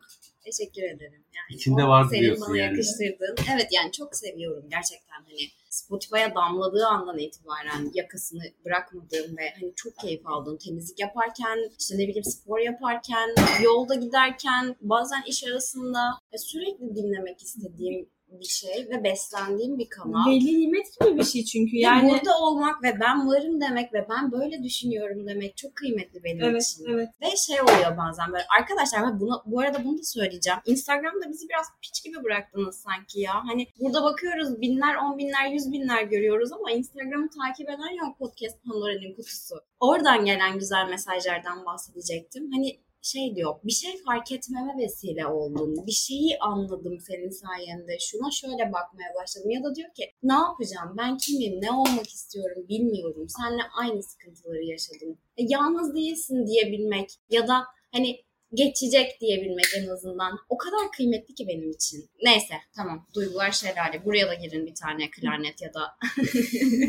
[0.51, 1.23] Teşekkür ederim.
[1.35, 2.71] Yani İçinde var senin diyorsun bana yani.
[2.71, 3.35] yakıştırdığın.
[3.53, 9.97] Evet yani çok seviyorum gerçekten hani Spotify'a damladığı andan itibaren yakasını bırakmadığım ve hani çok
[9.97, 13.29] keyif aldığım temizlik yaparken işte ne bileyim spor yaparken
[13.63, 15.99] yolda giderken bazen iş arasında
[16.31, 20.29] e, sürekli dinlemek istediğim bir şey ve beslendiğim bir kanal.
[20.31, 22.09] Veli nimet gibi bir şey çünkü Ve yani.
[22.09, 26.63] burada olmak ve ben varım demek ve ben böyle düşünüyorum demek çok kıymetli benim Evet,
[26.63, 26.85] için.
[26.93, 27.09] evet.
[27.21, 30.59] Ve şey oluyor bazen böyle arkadaşlar bunu bu arada bunu da söyleyeceğim.
[30.65, 33.33] Instagram'da bizi biraz piç gibi bıraktınız sanki ya.
[33.47, 38.63] Hani burada bakıyoruz binler, on binler, yüz binler görüyoruz ama Instagram'ı takip eden yok podcast
[38.63, 39.55] Pandora'nın kutusu.
[39.79, 42.51] Oradan gelen güzel mesajlardan bahsedecektim.
[42.55, 45.87] Hani şey diyor bir şey fark etmeme vesile oldun.
[45.87, 47.97] Bir şeyi anladım senin sayende.
[47.99, 49.51] Şuna şöyle bakmaya başladım.
[49.51, 50.95] Ya da diyor ki ne yapacağım?
[50.97, 51.61] Ben kimim?
[51.61, 52.65] Ne olmak istiyorum?
[52.69, 53.27] Bilmiyorum.
[53.29, 55.17] Seninle aynı sıkıntıları yaşadım.
[55.37, 58.19] E, yalnız değilsin diyebilmek ya da hani
[58.53, 60.39] geçecek diyebilmek en azından.
[60.49, 62.09] O kadar kıymetli ki benim için.
[62.23, 63.07] Neyse tamam.
[63.15, 64.05] Duygular şelale.
[64.05, 65.97] Buraya da girin bir tane klarnet ya da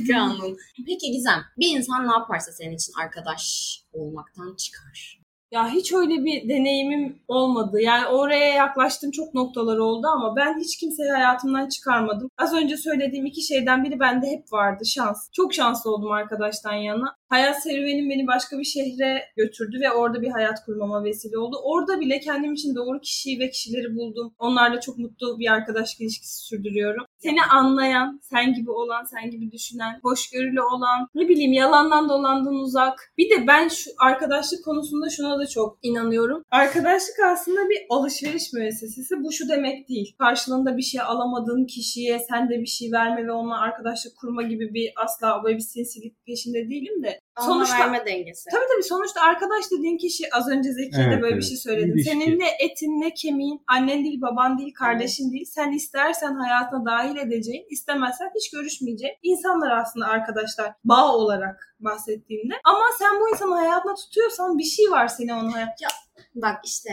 [0.13, 0.57] kanun.
[0.87, 1.41] Peki Gizem.
[1.59, 5.20] Bir insan ne yaparsa senin için arkadaş olmaktan çıkar.
[5.51, 7.81] Ya hiç öyle bir deneyimim olmadı.
[7.81, 12.31] Yani oraya yaklaştığım çok noktalar oldu ama ben hiç kimseyi hayatımdan çıkarmadım.
[12.39, 14.87] Az önce söylediğim iki şeyden biri bende hep vardı.
[14.87, 15.31] Şans.
[15.33, 17.17] Çok şanslı oldum arkadaştan yana.
[17.29, 21.57] Hayat serüvenim beni başka bir şehre götürdü ve orada bir hayat kurmama vesile oldu.
[21.65, 24.35] Orada bile kendim için doğru kişiyi ve kişileri buldum.
[24.39, 27.05] Onlarla çok mutlu bir arkadaşlık ilişkisi sürdürüyorum.
[27.23, 33.13] Seni anlayan, sen gibi olan, sen gibi düşünen, hoşgörülü olan, ne bileyim yalandan dolandan uzak.
[33.19, 36.43] Bir de ben şu arkadaşlık konusunda şuna da çok inanıyorum.
[36.51, 39.15] Arkadaşlık aslında bir alışveriş müessesesi.
[39.23, 40.15] Bu şu demek değil.
[40.19, 44.75] Karşılığında bir şey alamadığın kişiye sen de bir şey verme ve onunla arkadaşlık kurma gibi
[44.75, 47.21] bir asla böyle bir sinsilik peşinde değilim de.
[47.41, 48.51] Alma Sonuçta verme dengesi.
[48.51, 51.49] Tabii tabii sonuçta arkadaş dediğin kişi az önce Zeki'ye de Evet, böyle bir evet.
[51.49, 51.95] şey söyledim.
[51.95, 52.11] İlişki.
[52.11, 55.45] Senin ne etin ne kemiğin, annen değil, baban değil, kardeşin değil.
[55.45, 62.55] Sen istersen hayatına dahil edeceğin, istemezsen hiç görüşmeyeceğin insanlar aslında arkadaşlar bağ olarak bahsettiğinde.
[62.65, 65.89] Ama sen bu insanı hayatına tutuyorsan bir şey var seni onun hayatına.
[66.35, 66.91] Bak işte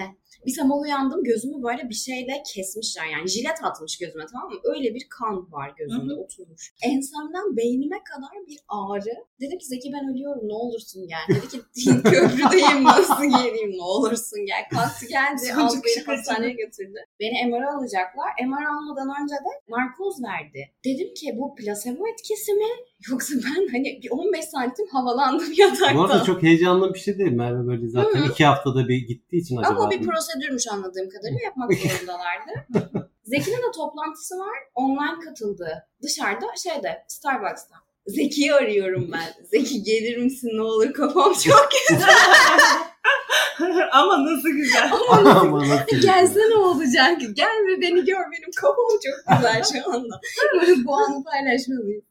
[0.48, 4.60] bir sabah uyandım gözümü böyle bir şeyle kesmişler yani jilet atmış gözüme tamam mı?
[4.64, 6.74] Öyle bir kan var gözümde Hı oturmuş.
[6.84, 9.16] Ensemden beynime kadar bir ağrı.
[9.42, 11.36] Dedim ki Zeki ben ölüyorum ne olursun gel.
[11.36, 11.60] Dedi ki
[12.04, 14.64] köprüdeyim nasıl geleyim ne olursun gel.
[14.72, 17.00] Kalktı geldi aldı beni hastaneye götürdü.
[17.20, 18.30] Beni MR alacaklar.
[18.48, 20.62] MR almadan önce de narkoz verdi.
[20.86, 22.72] Dedim ki bu plasebo etkisi mi?
[23.12, 25.96] Yoksa ben hani bir 15 santim havalandım yatakta.
[25.96, 27.32] Bu arada çok heyecanlı bir şey değil.
[27.32, 28.32] Merve böyle zaten Hı.
[28.32, 29.80] iki haftada bir gittiği için acaba.
[29.80, 30.02] Ama bir
[30.38, 32.52] prosedürmüş anladığım kadarıyla yapmak zorundalardı.
[33.23, 34.58] Zeki'nin de toplantısı var.
[34.76, 35.88] Online katıldı.
[36.04, 37.76] Dışarıda şeyde Starbucks'ta.
[38.06, 39.45] Zeki'yi arıyorum ben.
[39.52, 41.69] Zeki gelir misin ne olur kafam çok
[43.91, 44.91] Ama nasıl güzel.
[45.10, 47.21] Ama nasıl Gelse ne olacak?
[47.34, 50.21] Gel ve beni gör benim kafam çok güzel şu anda.
[50.86, 52.02] Bu anı paylaşmalıyım.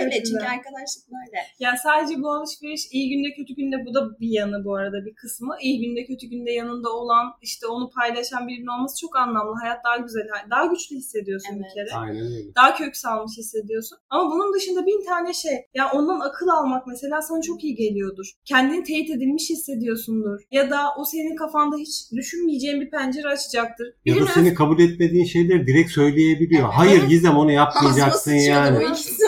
[0.00, 0.52] Öyle Çok çünkü güzel.
[0.54, 1.38] arkadaşlık böyle.
[1.64, 5.14] Yani sadece bu alışveriş iyi günde kötü günde bu da bir yanı bu arada bir
[5.14, 5.52] kısmı.
[5.62, 9.54] İyi günde kötü günde yanında olan işte onu paylaşan birinin olması çok anlamlı.
[9.62, 11.74] Hayat daha güzel, daha güçlü hissediyorsun bir Evet.
[11.74, 11.98] kere.
[12.00, 12.54] Aynen öyle.
[12.54, 13.98] Daha kök salmış hissediyorsun.
[14.10, 15.56] Ama bunun dışında bin tane şey.
[15.74, 18.26] Ya ondan akıl almak mesela sana çok iyi geliyordur.
[18.44, 20.40] Kendini teyit edilmiş hissediyorsundur.
[20.50, 23.86] Ya da o senin kafanda hiç düşünmeyeceğin bir pencere açacaktır.
[24.04, 26.62] Ya da Birine- senin kabul etmediğin şeyleri direkt söyleyebiliyor.
[26.62, 26.72] Evet.
[26.76, 28.76] Hayır Gizem onu yapmayacaksın yani.
[28.78, 29.22] bu ikisi.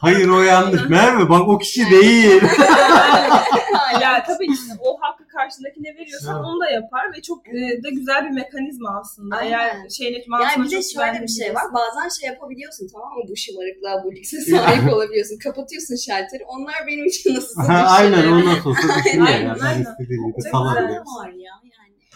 [0.00, 0.88] Hayır o yanlış.
[0.88, 2.42] Merve bak o kişi değil.
[4.02, 6.44] ya tabii ki o hakkı karşındakine veriyorsan Evet.
[6.46, 9.36] onu da yapar ve çok e, da güzel bir mekanizma aslında.
[9.36, 9.52] Aynen.
[9.52, 10.12] Eğer şeyin
[10.42, 11.54] Yani bir de şöyle bir şey birisin.
[11.54, 11.64] var.
[11.74, 13.24] Bazen şey yapabiliyorsun tamam mı?
[13.30, 15.38] Bu şımarıklığa, bu lükse sahip olabiliyorsun.
[15.38, 16.44] Kapatıyorsun şalteri.
[16.48, 17.60] Onlar benim için nasıl
[17.98, 19.56] Aynen o nasıl olsa düşünüyor Aynen, ya.
[19.60, 19.80] Ben aynen.
[19.90, 20.84] istediğim gibi Çok güzel.
[20.84, 21.52] Ne var ya.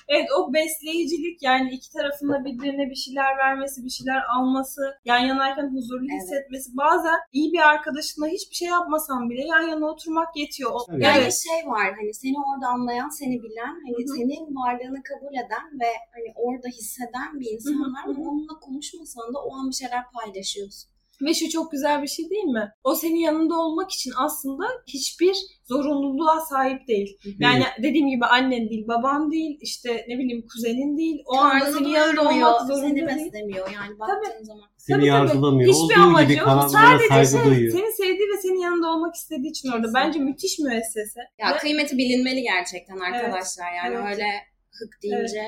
[0.09, 5.75] Evet o besleyicilik yani iki tarafında birbirine bir şeyler vermesi, bir şeyler alması, yan yanayken
[5.75, 6.23] huzurlu Evet.
[6.23, 6.77] hissetmesi.
[6.77, 10.71] Bazen iyi bir arkadaşınla hiçbir şey yapmasan bile yan yana oturmak yetiyor.
[10.75, 11.03] O- Evet.
[11.05, 11.39] Yani Evet.
[11.49, 14.17] şey var hani seni orada anlayan, seni bilen, hani Hı hı.
[14.17, 18.05] senin varlığını kabul eden ve hani orada hisseden bir insan var.
[18.07, 18.11] hı.
[18.29, 20.91] Onunla konuşmasan da o an bir şeyler paylaşıyorsun.
[21.23, 22.73] Ve şu çok güzel bir şey değil mi?
[22.85, 27.19] O senin yanında olmak için aslında hiçbir zorunluluğa sahip değil.
[27.39, 31.23] Yani dediğim gibi annen değil, baban değil, işte ne bileyim kuzenin değil.
[31.27, 33.07] O anda senin yanında olmak zorunda seni değil.
[33.07, 34.69] beslemiyor yani baktığın zaman.
[34.77, 35.07] Seni Tabii, tabii.
[35.07, 35.73] yargılamıyor.
[35.73, 36.49] Hiçbir Olduğu amacı gibi yok.
[36.69, 37.73] Sadece saygı şey, duyuyor.
[37.73, 39.95] seni sevdiği ve senin yanında olmak istediği için orada.
[39.95, 41.21] Bence müthiş müessese.
[41.39, 43.73] Ya Ve kıymeti bilinmeli gerçekten arkadaşlar.
[43.73, 44.07] Yani Evet.
[44.11, 44.27] öyle
[44.71, 45.47] hık deyince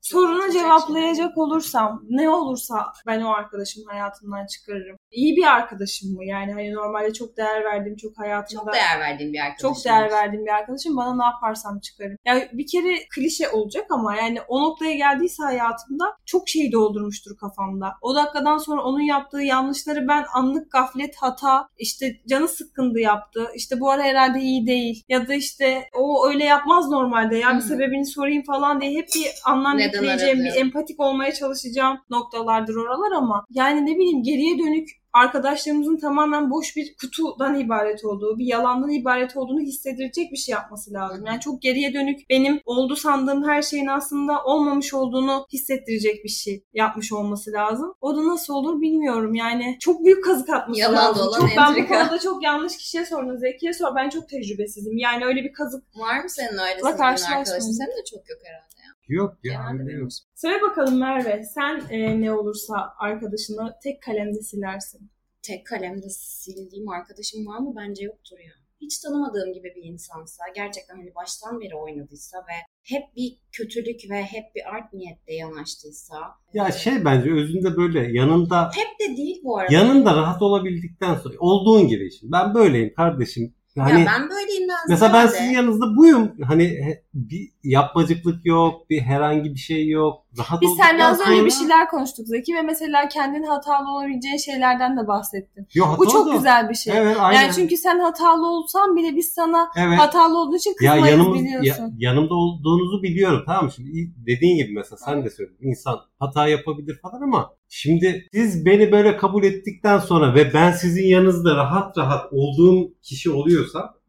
[0.00, 4.96] sorunu Yapacak cevaplayacak olursam ne olursa ben o arkadaşımı hayatımdan çıkarırım.
[5.10, 6.24] İyi bir arkadaşım mı?
[6.24, 9.74] Yani hani normalde çok değer verdiğim, çok hayatımda çok değer verdiğim bir arkadaşım.
[9.74, 12.16] çok değer verdiğim bir arkadaşım bana ne yaparsam çıkarım.
[12.24, 17.92] Yani bir kere klişe olacak ama yani o noktaya geldiyse hayatımda çok şey doldurmuştur kafamda.
[18.02, 23.48] O dakikadan sonra onun yaptığı yanlışları ben anlık gaflet, hata, işte canı sıkkındı yaptı.
[23.54, 25.04] İşte bu ara herhalde iyi değil.
[25.08, 29.26] Ya da işte o öyle yapmaz normalde ya bir sebebini sorayım falan diye hep bir
[29.44, 35.96] anlam yükleyeceğim, bir empatik olmaya çalışacağım noktalardır oralar ama yani ne bileyim geriye dönük arkadaşlarımızın
[35.96, 41.26] tamamen boş bir kutudan ibaret olduğu, bir yalandan ibaret olduğunu hissedirecek bir şey yapması lazım.
[41.26, 46.64] Yani çok geriye dönük benim oldu sandığım her şeyin aslında olmamış olduğunu hissettirecek bir şey
[46.74, 47.94] yapmış olması lazım.
[48.00, 49.34] O da nasıl olur bilmiyorum.
[49.34, 51.26] Yani çok büyük kazık atması Yalan lazım.
[51.26, 53.36] dolan çok, ben bu konuda çok yanlış kişiye sordun.
[53.36, 53.96] Zeki'ye sor.
[53.96, 54.98] Ben çok tecrübesizim.
[54.98, 55.84] Yani öyle bir kazık.
[55.96, 56.56] Var mı senin
[56.96, 57.40] karşılaşmadım.
[57.40, 57.72] arkadaşın?
[57.72, 58.69] Senin de çok yok herhalde.
[59.10, 59.60] Yok ya.
[59.80, 60.08] Öyle yok.
[60.34, 61.42] Söyle bakalım Merve.
[61.54, 65.10] Sen e, ne olursa arkadaşını tek kalemde silersin.
[65.42, 67.74] tek kalemde sildiğim arkadaşım var mı?
[67.76, 68.52] Bence yoktur ya.
[68.80, 74.22] Hiç tanımadığım gibi bir insansa, gerçekten hani baştan beri oynadıysa ve hep bir kötülük ve
[74.22, 76.16] hep bir art niyetle yanaştıysa.
[76.54, 79.74] Ya şey bence özünde böyle yanında Hep de değil bu arada.
[79.74, 83.54] yanında rahat olabildikten sonra olduğun gibi şimdi ben böyleyim kardeşim.
[83.78, 86.32] Hani ya ben böyleyimden mesela ben sizin yanınızda buyum.
[86.44, 90.26] Hani bir yapmacıklık yok, bir herhangi bir şey yok.
[90.38, 94.96] Rahat Biz seninle az önce bir şeyler konuştuk Zeki ve mesela kendin hatalı olabileceğin şeylerden
[94.96, 95.66] de bahsettin.
[95.74, 96.98] Yok, Bu çok da- güzel bir şey.
[96.98, 97.42] Evet aynen.
[97.42, 99.98] Yani çünkü sen hatalı olsan bile biz sana evet.
[99.98, 101.82] hatalı olduğu için Ya kızmayız yanımız, biliyorsun.
[101.82, 103.72] ya- yanımda olduğunuzu biliyorum tamam mı?
[103.72, 103.90] Şimdi
[104.26, 105.68] dediğin gibi mesela sen de söyledin.
[105.68, 111.06] İnsan hata yapabilir falan ama şimdi siz beni böyle kabul ettikten sonra ve ben sizin
[111.06, 113.30] yanınızda rahat rahat olduğum kişi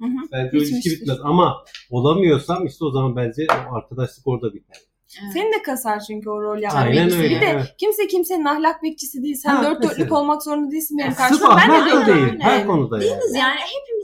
[0.05, 0.27] hı.
[0.31, 1.17] bence o ilişki bitmez.
[1.23, 4.77] Ama olamıyorsam işte o zaman bence o arkadaşlık orada biter.
[5.23, 5.33] Evet.
[5.33, 7.17] Seni de kasar çünkü o rol yapma Aynen bilgisi.
[7.17, 7.73] öyle, Bir de evet.
[7.77, 9.35] kimse kimsenin ahlak bekçisi değil.
[9.35, 10.19] Sen Ha, dört dörtlük mesela.
[10.19, 11.57] olmak zorunda değilsin benim Sırf karşımda.
[11.57, 12.17] Ben de dört değil.
[12.17, 13.05] dörtlük Her konuda yani.
[13.09, 13.59] Değiliz yani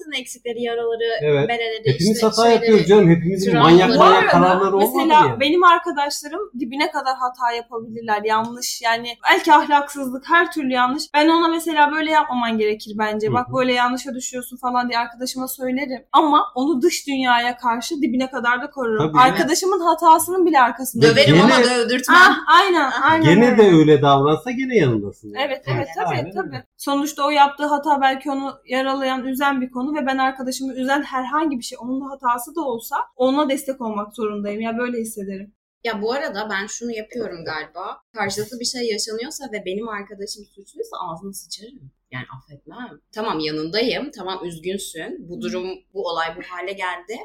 [0.07, 1.49] hepimizin eksikleri, yaraları, Evet.
[1.49, 3.09] bereleri, Hepimiz işte hata şeyleri- yapıyoruz canım.
[3.09, 5.39] Hepimizin manyak manyak kararları olmadı mesela ya.
[5.39, 8.21] benim arkadaşlarım dibine kadar hata yapabilirler.
[8.25, 11.03] Yanlış yani belki ahlaksızlık her türlü yanlış.
[11.13, 13.27] Ben ona mesela böyle yapmaman gerekir bence.
[13.27, 16.03] Hı Bak böyle yanlışa düşüyorsun falan diye arkadaşıma söylerim.
[16.11, 19.07] Ama onu dış dünyaya karşı dibine kadar da korurum.
[19.11, 19.21] Tabii.
[19.21, 21.05] Arkadaşımın hatasının bile arkasında.
[21.05, 22.17] Döverim Gene- ama dövdürtmem.
[22.21, 23.23] Ah, aynen, aynen.
[23.25, 23.57] Gene öyle.
[23.57, 25.27] de öyle davransa gene yanındasın.
[25.33, 25.43] yani.
[25.47, 26.63] Evet evet tabii Aynen tabii.
[26.77, 31.57] Sonuçta o yaptığı hata belki onu yaralayan, üzen bir konu ve ben arkadaşımı üzen herhangi
[31.57, 34.61] bir şey onun da hatası da olsa ona destek olmak zorundayım.
[34.61, 35.53] Ya böyle hissederim.
[35.83, 38.01] Ya bu arada ben şunu yapıyorum galiba.
[38.13, 41.91] Karşılıklı bir şey yaşanıyorsa ve benim arkadaşım suçluysa ağzını sıçarım.
[42.11, 43.01] Yani affetmem.
[43.11, 44.11] Tamam yanındayım.
[44.11, 45.29] Tamam üzgünsün.
[45.29, 47.17] Bu durum, bu olay bu hale geldi.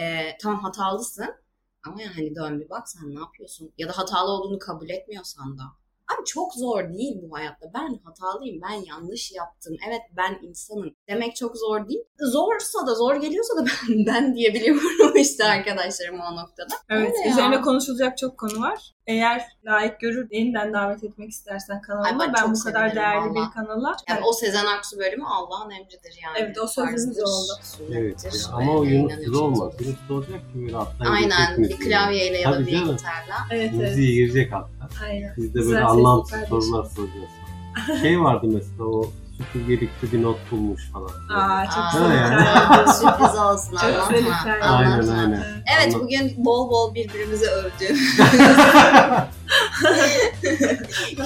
[0.00, 1.34] Ee, tamam hatalısın.
[1.86, 3.72] Ama yani hani dön bir bak sen ne yapıyorsun?
[3.78, 5.62] Ya da hatalı olduğunu kabul etmiyorsan da.
[6.12, 7.66] Abi çok zor değil bu hayatta.
[7.74, 9.76] Ben hatalıyım, ben yanlış yaptım.
[9.88, 10.94] Evet ben insanım.
[11.08, 12.04] Demek çok zor değil.
[12.18, 16.74] Zorsa da zor geliyorsa da ben, ben diyebiliyorum işte arkadaşlarım o noktada.
[16.90, 17.32] Evet, Öyle ya.
[17.32, 18.94] üzerine konuşulacak çok konu var.
[19.06, 22.22] Eğer layık görür, yeniden davet etmek istersen kanalıma.
[22.24, 23.34] Ay, ben ben, bu kadar değerli valla.
[23.34, 23.96] bir kanala.
[24.08, 26.38] Yani o Sezen Aksu bölümü Allah'ın emridir yani.
[26.38, 27.52] Evet, o sözümüz oldu.
[27.92, 28.24] Evet.
[28.24, 29.72] ya Ama o Yunus'uz olmaz.
[29.80, 33.46] Yunus'uz olacak ki böyle alttan Aynen bir klavyeyle ya da bir gitarla.
[33.50, 33.88] Evet, evet.
[33.88, 35.04] Müziği girecek hatta.
[35.04, 35.34] Aynen.
[35.36, 38.00] Biz de Güzel böyle sesli anlamsız sorular soracağız.
[38.00, 41.10] Şey vardı mesela o süpürgelikli bir not bulmuş falan.
[41.34, 42.46] Aa, çok güzel yani.
[42.76, 44.76] evet, Sürpriz olsun Çok güzel anlatma.
[44.76, 45.44] Aynen aynen.
[45.76, 46.02] Evet Anlat.
[46.04, 48.16] bugün bol bol birbirimizi övdüğümüz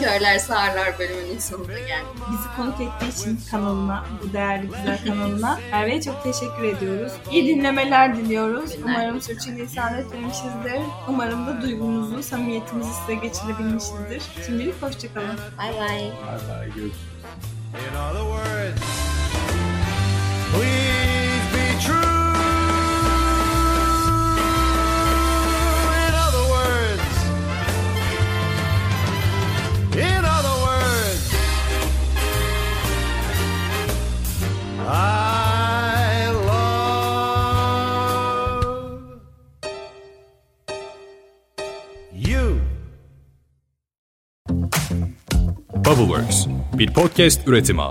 [0.00, 2.22] Körler Sağırlar bölümünün sonuna geldik.
[2.32, 7.12] Bizi konuk ettiği için kanalına, bu değerli güzel kanalına Merve'ye çok teşekkür ediyoruz.
[7.30, 8.72] İyi dinlemeler diliyoruz.
[8.76, 8.84] Günler.
[8.84, 10.82] Umarım sürçülisan etmemişizdir.
[11.08, 14.22] Umarım da duygumuzu, samimiyetimizi size geçirebilmişizdir.
[14.46, 15.38] Şimdilik hoşçakalın.
[15.58, 15.78] Bay bay.
[16.00, 16.92] Bay bay görüşürüz.
[17.74, 18.80] In other words,
[20.52, 20.97] please
[34.90, 37.98] I love
[42.12, 42.60] you.
[45.84, 47.82] Bubbleworks bir podcast üretimi.